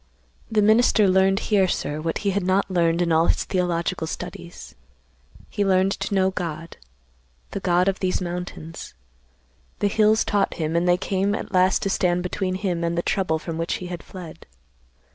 The 0.51 0.63
minister 0.63 1.07
learned 1.07 1.37
here, 1.51 1.67
sir, 1.67 2.01
what 2.01 2.17
he 2.25 2.31
had 2.31 2.41
not 2.43 2.71
learned 2.71 3.03
in 3.03 3.11
all 3.11 3.27
his 3.27 3.43
theological 3.43 4.07
studies. 4.07 4.73
He 5.47 5.63
learned 5.63 5.91
to 5.99 6.15
know 6.15 6.31
God, 6.31 6.77
the 7.51 7.59
God 7.59 7.87
of 7.87 7.99
these 7.99 8.19
mountains. 8.19 8.95
The 9.77 9.89
hills 9.89 10.25
taught 10.25 10.55
him, 10.55 10.75
and 10.75 10.89
they 10.89 10.97
came 10.97 11.35
at 11.35 11.53
last 11.53 11.83
to 11.83 11.89
stand 11.91 12.23
between 12.23 12.55
him 12.55 12.83
and 12.83 12.97
the 12.97 13.03
trouble 13.03 13.37
from 13.37 13.59
which 13.59 13.75
he 13.75 13.85
had 13.89 14.01
fled. 14.01 14.47